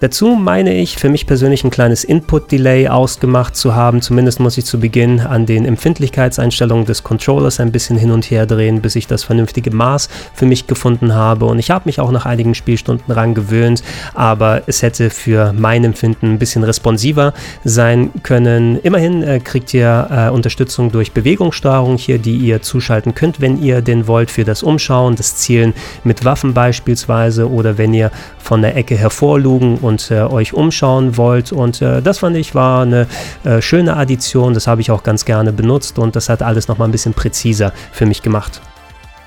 Dazu 0.03 0.35
meine 0.35 0.73
ich 0.73 0.97
für 0.97 1.07
mich 1.07 1.25
persönlich 1.25 1.63
ein 1.63 1.69
kleines 1.69 2.03
Input-Delay 2.03 2.89
ausgemacht 2.89 3.55
zu 3.55 3.73
haben. 3.73 4.01
Zumindest 4.01 4.41
muss 4.41 4.57
ich 4.57 4.65
zu 4.65 4.81
Beginn 4.81 5.21
an 5.21 5.45
den 5.45 5.63
Empfindlichkeitseinstellungen 5.63 6.83
des 6.83 7.03
Controllers 7.03 7.61
ein 7.61 7.71
bisschen 7.71 7.97
hin 7.97 8.11
und 8.11 8.29
her 8.29 8.45
drehen, 8.45 8.81
bis 8.81 8.97
ich 8.97 9.07
das 9.07 9.23
vernünftige 9.23 9.71
Maß 9.71 10.09
für 10.33 10.45
mich 10.45 10.67
gefunden 10.67 11.15
habe. 11.15 11.45
Und 11.45 11.57
ich 11.57 11.71
habe 11.71 11.83
mich 11.85 12.01
auch 12.01 12.11
nach 12.11 12.25
einigen 12.25 12.53
Spielstunden 12.53 13.05
daran 13.07 13.33
gewöhnt, 13.33 13.81
aber 14.13 14.63
es 14.67 14.81
hätte 14.81 15.09
für 15.09 15.53
mein 15.53 15.85
Empfinden 15.85 16.33
ein 16.33 16.37
bisschen 16.37 16.65
responsiver 16.65 17.33
sein 17.63 18.11
können. 18.23 18.79
Immerhin 18.79 19.23
äh, 19.23 19.39
kriegt 19.39 19.73
ihr 19.73 20.09
äh, 20.11 20.29
Unterstützung 20.31 20.91
durch 20.91 21.13
Bewegungssteuerung 21.13 21.95
hier, 21.95 22.17
die 22.17 22.35
ihr 22.35 22.61
zuschalten 22.61 23.15
könnt, 23.15 23.39
wenn 23.39 23.57
ihr 23.57 23.81
denn 23.81 24.05
wollt, 24.05 24.31
für 24.31 24.43
das 24.43 24.63
Umschauen, 24.63 25.15
das 25.15 25.37
Zielen 25.37 25.73
mit 26.03 26.25
Waffen 26.25 26.53
beispielsweise 26.53 27.49
oder 27.49 27.77
wenn 27.77 27.93
ihr 27.93 28.11
von 28.37 28.61
der 28.61 28.75
Ecke 28.75 28.97
hervorlugen 28.97 29.77
und 29.77 29.92
und 29.93 30.11
äh, 30.11 30.21
euch 30.21 30.53
umschauen 30.53 31.17
wollt. 31.17 31.51
Und 31.51 31.81
äh, 31.81 32.01
das 32.01 32.19
fand 32.19 32.35
ich 32.35 32.55
war 32.55 32.81
eine 32.81 33.07
äh, 33.43 33.61
schöne 33.61 33.95
Addition. 33.95 34.53
Das 34.53 34.67
habe 34.67 34.81
ich 34.81 34.89
auch 34.89 35.03
ganz 35.03 35.23
gerne 35.25 35.53
benutzt 35.53 35.99
und 35.99 36.15
das 36.15 36.29
hat 36.29 36.41
alles 36.41 36.67
nochmal 36.67 36.87
ein 36.87 36.91
bisschen 36.91 37.13
präziser 37.13 37.73
für 37.91 38.05
mich 38.05 38.21
gemacht. 38.21 38.61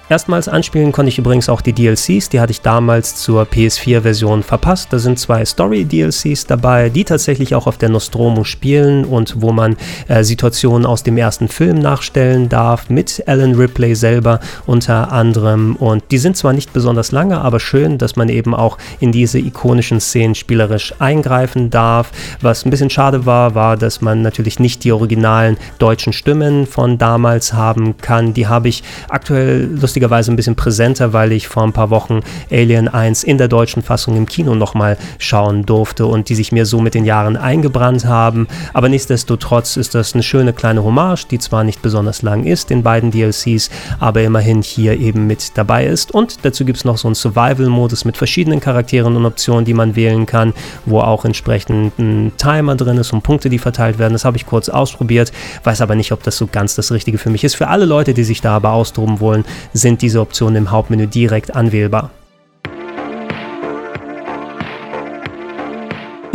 Erstmals 0.08 0.46
anspielen 0.46 0.92
konnte 0.92 1.08
ich 1.08 1.18
übrigens 1.18 1.48
auch 1.48 1.60
die 1.60 1.72
DLCs, 1.72 2.28
die 2.28 2.38
hatte 2.38 2.52
ich 2.52 2.60
damals 2.60 3.16
zur 3.16 3.42
PS4-Version 3.42 4.44
verpasst. 4.44 4.92
Da 4.92 5.00
sind 5.00 5.18
zwei 5.18 5.44
Story-DLCs 5.44 6.46
dabei, 6.46 6.90
die 6.90 7.02
tatsächlich 7.02 7.56
auch 7.56 7.66
auf 7.66 7.76
der 7.76 7.88
Nostromo 7.88 8.44
spielen 8.44 9.04
und 9.04 9.42
wo 9.42 9.50
man 9.50 9.76
äh, 10.06 10.22
Situationen 10.22 10.86
aus 10.86 11.02
dem 11.02 11.16
ersten 11.16 11.48
Film 11.48 11.80
nachstellen 11.80 12.48
darf, 12.48 12.88
mit 12.88 13.24
Alan 13.26 13.56
Ripley 13.56 13.96
selber 13.96 14.38
unter 14.64 15.10
anderem. 15.10 15.74
Und 15.74 16.04
die 16.12 16.18
sind 16.18 16.36
zwar 16.36 16.52
nicht 16.52 16.72
besonders 16.72 17.10
lange, 17.10 17.40
aber 17.40 17.58
schön, 17.58 17.98
dass 17.98 18.14
man 18.14 18.28
eben 18.28 18.54
auch 18.54 18.78
in 19.00 19.10
diese 19.10 19.40
ikonischen 19.40 19.98
Szenen 19.98 20.36
spielerisch 20.36 20.94
eingreifen 21.00 21.70
darf. 21.70 22.12
Was 22.40 22.64
ein 22.64 22.70
bisschen 22.70 22.90
schade 22.90 23.26
war, 23.26 23.56
war, 23.56 23.76
dass 23.76 24.00
man 24.02 24.22
natürlich 24.22 24.60
nicht 24.60 24.84
die 24.84 24.92
originalen 24.92 25.56
deutschen 25.80 26.12
Stimmen 26.12 26.64
von 26.64 26.96
damals 26.96 27.54
haben 27.54 27.96
kann. 27.96 28.34
Die 28.34 28.46
habe 28.46 28.68
ich 28.68 28.84
aktuell 29.08 29.64
lustig 29.64 29.95
lustigerweise 29.96 30.30
ein 30.30 30.36
bisschen 30.36 30.56
präsenter, 30.56 31.14
weil 31.14 31.32
ich 31.32 31.48
vor 31.48 31.62
ein 31.62 31.72
paar 31.72 31.88
Wochen 31.88 32.20
Alien 32.50 32.86
1 32.86 33.24
in 33.24 33.38
der 33.38 33.48
deutschen 33.48 33.82
Fassung 33.82 34.14
im 34.18 34.26
Kino 34.26 34.54
nochmal 34.54 34.98
schauen 35.18 35.64
durfte 35.64 36.04
und 36.04 36.28
die 36.28 36.34
sich 36.34 36.52
mir 36.52 36.66
so 36.66 36.82
mit 36.82 36.92
den 36.92 37.06
Jahren 37.06 37.38
eingebrannt 37.38 38.04
haben. 38.04 38.46
Aber 38.74 38.90
nichtsdestotrotz 38.90 39.78
ist 39.78 39.94
das 39.94 40.12
eine 40.12 40.22
schöne 40.22 40.52
kleine 40.52 40.84
Hommage, 40.84 41.28
die 41.30 41.38
zwar 41.38 41.64
nicht 41.64 41.80
besonders 41.80 42.20
lang 42.20 42.44
ist 42.44 42.70
in 42.70 42.82
beiden 42.82 43.10
DLCs, 43.10 43.70
aber 43.98 44.22
immerhin 44.22 44.60
hier 44.60 45.00
eben 45.00 45.26
mit 45.26 45.56
dabei 45.56 45.86
ist. 45.86 46.12
Und 46.12 46.44
dazu 46.44 46.66
gibt 46.66 46.76
es 46.76 46.84
noch 46.84 46.98
so 46.98 47.08
einen 47.08 47.14
Survival-Modus 47.14 48.04
mit 48.04 48.18
verschiedenen 48.18 48.60
Charakteren 48.60 49.16
und 49.16 49.24
Optionen, 49.24 49.64
die 49.64 49.72
man 49.72 49.96
wählen 49.96 50.26
kann, 50.26 50.52
wo 50.84 51.00
auch 51.00 51.24
entsprechend 51.24 51.98
ein 51.98 52.32
Timer 52.36 52.74
drin 52.74 52.98
ist 52.98 53.14
und 53.14 53.22
Punkte, 53.22 53.48
die 53.48 53.58
verteilt 53.58 53.98
werden. 53.98 54.12
Das 54.12 54.26
habe 54.26 54.36
ich 54.36 54.44
kurz 54.44 54.68
ausprobiert, 54.68 55.32
weiß 55.64 55.80
aber 55.80 55.94
nicht, 55.94 56.12
ob 56.12 56.22
das 56.22 56.36
so 56.36 56.46
ganz 56.46 56.74
das 56.74 56.92
Richtige 56.92 57.16
für 57.16 57.30
mich 57.30 57.44
ist. 57.44 57.56
Für 57.56 57.68
alle 57.68 57.86
Leute, 57.86 58.12
die 58.12 58.24
sich 58.24 58.42
da 58.42 58.56
aber 58.56 58.72
austoben 58.72 59.20
wollen, 59.20 59.46
sind 59.86 60.02
diese 60.02 60.20
Optionen 60.20 60.56
im 60.56 60.70
Hauptmenü 60.72 61.06
direkt 61.06 61.54
anwählbar. 61.54 62.10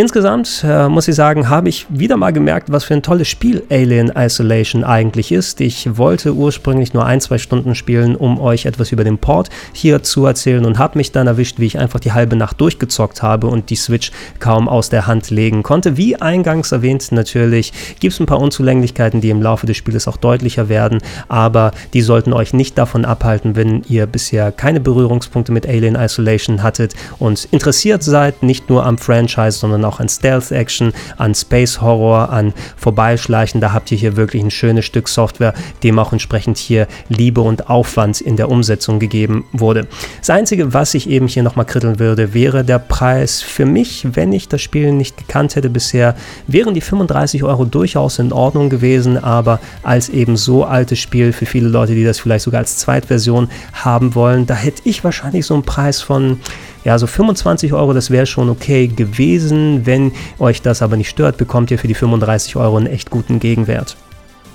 Insgesamt 0.01 0.65
äh, 0.67 0.89
muss 0.89 1.07
ich 1.07 1.13
sagen, 1.13 1.47
habe 1.47 1.69
ich 1.69 1.85
wieder 1.89 2.17
mal 2.17 2.33
gemerkt, 2.33 2.71
was 2.71 2.83
für 2.83 2.95
ein 2.95 3.03
tolles 3.03 3.27
Spiel 3.27 3.61
Alien 3.69 4.11
Isolation 4.17 4.83
eigentlich 4.83 5.31
ist. 5.31 5.61
Ich 5.61 5.95
wollte 5.95 6.33
ursprünglich 6.33 6.95
nur 6.95 7.05
ein, 7.05 7.21
zwei 7.21 7.37
Stunden 7.37 7.75
spielen, 7.75 8.15
um 8.15 8.41
euch 8.41 8.65
etwas 8.65 8.91
über 8.91 9.03
den 9.03 9.19
Port 9.19 9.51
hier 9.73 10.01
zu 10.01 10.25
erzählen 10.25 10.65
und 10.65 10.79
habe 10.79 10.97
mich 10.97 11.11
dann 11.11 11.27
erwischt, 11.27 11.59
wie 11.59 11.67
ich 11.67 11.77
einfach 11.77 11.99
die 11.99 12.13
halbe 12.13 12.35
Nacht 12.35 12.59
durchgezockt 12.59 13.21
habe 13.21 13.45
und 13.45 13.69
die 13.69 13.75
Switch 13.75 14.11
kaum 14.39 14.67
aus 14.67 14.89
der 14.89 15.05
Hand 15.05 15.29
legen 15.29 15.61
konnte. 15.61 15.97
Wie 15.97 16.15
eingangs 16.15 16.71
erwähnt, 16.71 17.11
natürlich 17.11 17.71
gibt 17.99 18.15
es 18.15 18.19
ein 18.19 18.25
paar 18.25 18.39
Unzulänglichkeiten, 18.39 19.21
die 19.21 19.29
im 19.29 19.43
Laufe 19.43 19.67
des 19.67 19.77
Spieles 19.77 20.07
auch 20.07 20.17
deutlicher 20.17 20.67
werden, 20.67 20.97
aber 21.27 21.73
die 21.93 22.01
sollten 22.01 22.33
euch 22.33 22.53
nicht 22.53 22.75
davon 22.75 23.05
abhalten, 23.05 23.55
wenn 23.55 23.83
ihr 23.87 24.07
bisher 24.07 24.51
keine 24.51 24.79
Berührungspunkte 24.79 25.51
mit 25.51 25.67
Alien 25.67 25.93
Isolation 25.93 26.63
hattet 26.63 26.95
und 27.19 27.47
interessiert 27.51 28.01
seid, 28.01 28.41
nicht 28.41 28.67
nur 28.67 28.83
am 28.83 28.97
Franchise, 28.97 29.59
sondern 29.59 29.85
auch 29.85 29.90
auch 29.91 29.99
an 29.99 30.09
Stealth-Action, 30.09 30.93
an 31.17 31.35
Space 31.35 31.81
Horror, 31.81 32.29
an 32.29 32.53
Vorbeischleichen. 32.77 33.61
Da 33.61 33.73
habt 33.73 33.91
ihr 33.91 33.97
hier 33.97 34.15
wirklich 34.15 34.41
ein 34.41 34.51
schönes 34.51 34.85
Stück 34.85 35.09
Software, 35.09 35.53
dem 35.83 35.99
auch 35.99 36.13
entsprechend 36.13 36.57
hier 36.57 36.87
Liebe 37.09 37.41
und 37.41 37.69
Aufwand 37.69 38.21
in 38.21 38.37
der 38.37 38.49
Umsetzung 38.49 38.99
gegeben 38.99 39.45
wurde. 39.51 39.87
Das 40.19 40.29
Einzige, 40.29 40.73
was 40.73 40.93
ich 40.93 41.09
eben 41.09 41.27
hier 41.27 41.43
nochmal 41.43 41.65
kritteln 41.65 41.99
würde, 41.99 42.33
wäre 42.33 42.63
der 42.63 42.79
Preis. 42.79 43.41
Für 43.41 43.65
mich, 43.65 44.07
wenn 44.13 44.31
ich 44.31 44.47
das 44.47 44.61
Spiel 44.61 44.91
nicht 44.93 45.17
gekannt 45.17 45.55
hätte 45.55 45.69
bisher, 45.69 46.15
wären 46.47 46.73
die 46.73 46.81
35 46.81 47.43
Euro 47.43 47.65
durchaus 47.65 48.19
in 48.19 48.31
Ordnung 48.31 48.69
gewesen, 48.69 49.21
aber 49.21 49.59
als 49.83 50.09
eben 50.09 50.37
so 50.37 50.63
altes 50.63 50.99
Spiel 50.99 51.33
für 51.33 51.45
viele 51.45 51.67
Leute, 51.67 51.95
die 51.95 52.03
das 52.03 52.19
vielleicht 52.19 52.45
sogar 52.45 52.59
als 52.59 52.77
Zweitversion 52.77 53.49
haben 53.73 54.15
wollen, 54.15 54.45
da 54.45 54.55
hätte 54.55 54.81
ich 54.85 55.03
wahrscheinlich 55.03 55.45
so 55.45 55.53
einen 55.53 55.63
Preis 55.63 56.01
von 56.01 56.39
Ja, 56.83 56.97
so 56.97 57.05
25 57.05 57.73
Euro, 57.73 57.93
das 57.93 58.09
wäre 58.09 58.25
schon 58.25 58.49
okay 58.49 58.87
gewesen. 58.87 59.85
Wenn 59.85 60.11
euch 60.39 60.61
das 60.61 60.81
aber 60.81 60.97
nicht 60.97 61.09
stört, 61.09 61.37
bekommt 61.37 61.69
ihr 61.69 61.77
für 61.77 61.87
die 61.87 61.93
35 61.93 62.55
Euro 62.55 62.77
einen 62.77 62.87
echt 62.87 63.11
guten 63.11 63.39
Gegenwert. 63.39 63.97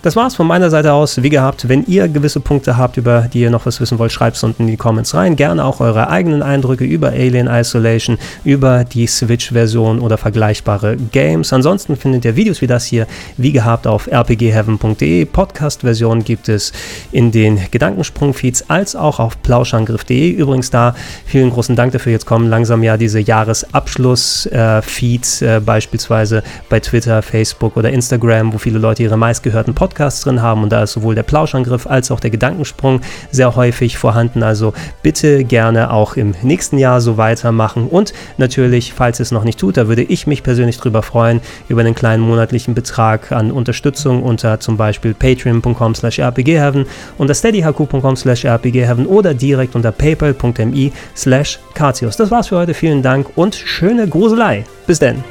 Das 0.07 0.15
war's 0.15 0.37
von 0.37 0.47
meiner 0.47 0.71
Seite 0.71 0.93
aus. 0.93 1.21
Wie 1.25 1.31
gehabt, 1.31 1.69
wenn 1.69 1.85
ihr 1.87 2.07
gewisse 2.07 2.39
Punkte 2.39 2.77
habt, 2.77 2.97
über 2.97 3.23
die 3.23 3.41
ihr 3.41 3.51
noch 3.51 3.67
was 3.67 3.81
wissen 3.81 3.99
wollt, 3.99 4.13
schreibt 4.13 4.37
es 4.37 4.45
unten 4.45 4.63
in 4.63 4.69
die 4.69 4.77
Comments 4.77 5.13
rein. 5.13 5.35
Gerne 5.35 5.65
auch 5.65 5.81
eure 5.81 6.09
eigenen 6.09 6.45
Eindrücke 6.45 6.85
über 6.85 7.09
Alien 7.09 7.49
Isolation, 7.49 8.17
über 8.45 8.85
die 8.85 9.09
Switch-Version 9.09 9.99
oder 9.99 10.17
vergleichbare 10.17 10.97
Games. 10.97 11.53
Ansonsten 11.53 11.97
findet 11.97 12.25
ihr 12.25 12.37
Videos 12.37 12.63
wie 12.63 12.69
das 12.69 12.85
hier, 12.85 13.09
wie 13.37 13.51
gehabt, 13.51 13.89
auf 13.89 14.07
rpgheaven.de. 14.07 15.25
Podcast-Version 15.25 16.23
gibt 16.23 16.49
es 16.49 16.71
in 17.11 17.33
den 17.33 17.59
Gedankensprung-Feeds 17.69 18.71
als 18.71 18.95
auch 18.95 19.19
auf 19.19 19.43
plauschangriff.de. 19.43 20.31
Übrigens 20.31 20.71
da 20.71 20.95
vielen 21.25 21.51
großen 21.51 21.75
Dank 21.75 21.91
dafür. 21.91 22.13
Jetzt 22.13 22.27
kommen 22.27 22.49
langsam 22.49 22.85
ja 22.85 22.97
diese 22.97 23.19
Jahresabschluss-Feeds, 23.19 25.43
äh, 25.43 25.57
äh, 25.57 25.61
beispielsweise 25.61 26.45
bei 26.69 26.79
Twitter, 26.79 27.23
Facebook 27.23 27.77
oder 27.77 27.91
Instagram, 27.91 28.53
wo 28.53 28.59
viele 28.59 28.79
Leute 28.79 29.03
ihre 29.03 29.17
meistgehörten 29.17 29.75
Podcasts 29.75 29.96
Podcasts 29.97 30.21
drin 30.21 30.43
haben 30.43 30.63
und 30.63 30.71
da 30.71 30.83
ist 30.83 30.93
sowohl 30.93 31.15
der 31.15 31.23
Plauschangriff 31.23 31.87
als 31.87 32.11
auch 32.11 32.21
der 32.21 32.29
Gedankensprung 32.29 33.01
sehr 33.31 33.57
häufig 33.57 33.97
vorhanden. 33.97 34.43
Also 34.43 34.75
bitte 35.03 35.43
gerne 35.45 35.91
auch 35.91 36.17
im 36.17 36.35
nächsten 36.43 36.77
Jahr 36.77 37.01
so 37.01 37.17
weitermachen 37.17 37.87
und 37.89 38.13
natürlich, 38.37 38.93
falls 38.93 39.21
es 39.21 39.33
noch 39.33 39.45
nicht 39.45 39.59
tut, 39.59 39.79
da 39.79 39.89
würde 39.89 40.03
ich 40.03 40.27
mich 40.27 40.43
persönlich 40.43 40.77
drüber 40.77 41.03
freuen, 41.03 41.41
über 41.69 41.81
einen 41.81 41.95
kleinen 41.95 42.23
monatlichen 42.23 42.75
Betrag 42.75 43.33
an 43.33 43.51
Unterstützung 43.51 44.23
unter 44.23 44.61
zum 44.61 44.77
Beispiel 44.77 45.15
patreon.com 45.15 45.95
slash 45.95 46.21
rpgheaven, 46.21 46.85
unter 47.17 47.35
steadyhq.com 47.35 48.17
slash 48.17 48.45
rpgheaven 48.45 49.07
oder 49.07 49.33
direkt 49.33 49.75
unter 49.77 49.93
paypal.me 49.93 50.93
slash 51.17 51.59
Das 51.75 52.31
war's 52.31 52.49
für 52.49 52.59
heute, 52.59 52.75
vielen 52.75 53.03
Dank 53.03 53.31
und 53.35 53.55
schöne 53.55 54.07
Gruselei. 54.07 54.65
Bis 54.87 54.99
denn. 54.99 55.25